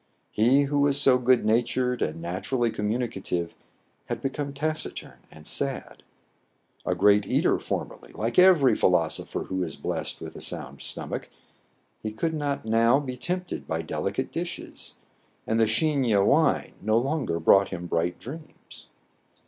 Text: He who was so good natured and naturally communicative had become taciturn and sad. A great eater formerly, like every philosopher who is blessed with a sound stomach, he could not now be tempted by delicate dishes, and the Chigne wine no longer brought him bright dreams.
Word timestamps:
He 0.31 0.63
who 0.63 0.79
was 0.79 0.99
so 0.99 1.19
good 1.19 1.45
natured 1.45 2.01
and 2.01 2.19
naturally 2.23 2.71
communicative 2.71 3.53
had 4.07 4.19
become 4.19 4.51
taciturn 4.51 5.19
and 5.31 5.45
sad. 5.45 6.01
A 6.87 6.95
great 6.95 7.27
eater 7.27 7.59
formerly, 7.59 8.11
like 8.13 8.39
every 8.39 8.73
philosopher 8.75 9.43
who 9.43 9.61
is 9.61 9.75
blessed 9.75 10.19
with 10.19 10.35
a 10.35 10.41
sound 10.41 10.81
stomach, 10.81 11.29
he 12.01 12.11
could 12.11 12.33
not 12.33 12.65
now 12.65 12.99
be 12.99 13.15
tempted 13.15 13.67
by 13.67 13.83
delicate 13.83 14.31
dishes, 14.31 14.95
and 15.45 15.59
the 15.59 15.67
Chigne 15.67 16.25
wine 16.25 16.73
no 16.81 16.97
longer 16.97 17.39
brought 17.39 17.69
him 17.69 17.85
bright 17.85 18.17
dreams. 18.17 18.87